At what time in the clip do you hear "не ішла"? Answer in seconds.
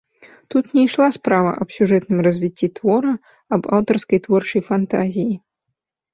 0.77-1.07